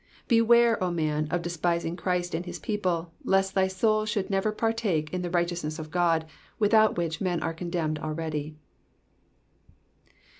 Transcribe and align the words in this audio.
Beware, 0.27 0.83
O 0.83 0.89
man, 0.89 1.27
of 1.29 1.43
despising 1.43 1.95
Christ 1.95 2.33
and 2.33 2.43
his 2.47 2.57
people, 2.57 3.13
lest 3.23 3.53
thy 3.53 3.67
soul 3.67 4.05
should 4.07 4.31
never 4.31 4.51
partake 4.51 5.13
in 5.13 5.21
the 5.21 5.29
righteousness 5.29 5.77
of 5.77 5.91
God, 5.91 6.25
without 6.57 6.97
which 6.97 7.21
men 7.21 7.39
are 7.43 7.53
condemned 7.53 7.99
already. 7.99 8.55